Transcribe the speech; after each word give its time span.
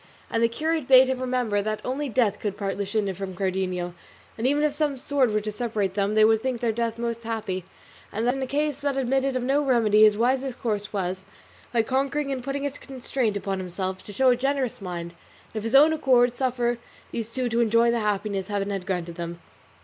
And 0.31 0.41
the 0.41 0.47
curate 0.49 0.87
bade 0.87 1.09
him 1.09 1.19
remember 1.19 1.61
that 1.61 1.79
only 1.85 2.09
death 2.09 2.39
could 2.39 2.57
part 2.57 2.75
Luscinda 2.75 3.13
from 3.15 3.35
Cardenio; 3.35 3.93
that 4.35 4.47
even 4.47 4.63
if 4.63 4.73
some 4.73 4.97
sword 4.97 5.29
were 5.31 5.41
to 5.41 5.51
separate 5.51 5.93
them 5.93 6.13
they 6.13 6.25
would 6.25 6.41
think 6.41 6.59
their 6.59 6.71
death 6.71 6.97
most 6.97 7.21
happy; 7.21 7.65
and 8.11 8.25
that 8.25 8.33
in 8.33 8.41
a 8.41 8.47
case 8.47 8.79
that 8.79 8.97
admitted 8.97 9.35
of 9.35 9.43
no 9.43 9.63
remedy 9.63 10.01
his 10.01 10.17
wisest 10.17 10.59
course 10.59 10.91
was, 10.91 11.21
by 11.71 11.83
conquering 11.83 12.31
and 12.31 12.43
putting 12.43 12.65
a 12.65 12.71
constraint 12.71 13.37
upon 13.37 13.59
himself, 13.59 14.01
to 14.05 14.11
show 14.11 14.29
a 14.31 14.35
generous 14.35 14.81
mind, 14.81 15.13
and 15.53 15.59
of 15.59 15.63
his 15.63 15.75
own 15.75 15.93
accord 15.93 16.35
suffer 16.35 16.79
these 17.11 17.29
two 17.29 17.47
to 17.47 17.61
enjoy 17.61 17.91
the 17.91 17.99
happiness 17.99 18.47
Heaven 18.47 18.71
had 18.71 18.87
granted 18.87 19.17
them. 19.17 19.39